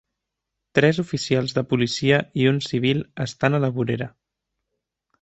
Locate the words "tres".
0.79-0.99